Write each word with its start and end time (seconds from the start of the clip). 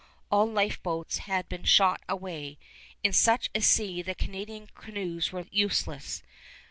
All 0.31 0.47
lifeboats 0.49 1.19
had 1.29 1.47
been 1.47 1.63
shot 1.63 2.01
away. 2.09 2.57
In 3.03 3.13
such 3.13 3.51
a 3.53 3.61
sea 3.61 4.01
the 4.01 4.15
Canadian 4.15 4.65
canoes 4.75 5.31
were 5.31 5.45
useless. 5.51 6.23